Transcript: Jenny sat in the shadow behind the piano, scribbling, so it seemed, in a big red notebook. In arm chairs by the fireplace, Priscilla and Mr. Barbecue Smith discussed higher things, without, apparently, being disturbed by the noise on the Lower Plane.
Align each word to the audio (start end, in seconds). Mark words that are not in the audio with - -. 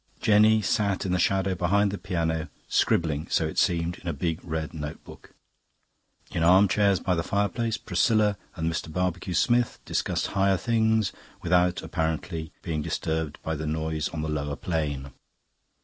Jenny 0.19 0.63
sat 0.63 1.05
in 1.05 1.11
the 1.11 1.19
shadow 1.19 1.53
behind 1.53 1.91
the 1.91 1.97
piano, 1.99 2.49
scribbling, 2.67 3.27
so 3.29 3.45
it 3.47 3.59
seemed, 3.59 3.99
in 3.99 4.07
a 4.07 4.13
big 4.13 4.39
red 4.43 4.73
notebook. 4.73 5.35
In 6.31 6.41
arm 6.41 6.67
chairs 6.67 6.99
by 6.99 7.13
the 7.13 7.21
fireplace, 7.21 7.77
Priscilla 7.77 8.35
and 8.55 8.67
Mr. 8.67 8.91
Barbecue 8.91 9.35
Smith 9.35 9.77
discussed 9.85 10.25
higher 10.33 10.57
things, 10.57 11.13
without, 11.43 11.83
apparently, 11.83 12.51
being 12.63 12.81
disturbed 12.81 13.37
by 13.43 13.55
the 13.55 13.67
noise 13.67 14.09
on 14.09 14.23
the 14.23 14.27
Lower 14.29 14.55
Plane. 14.55 15.11